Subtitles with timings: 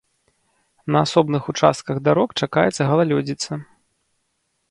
[0.95, 3.51] На асобных участках дарог чакаецца галалёдзіца.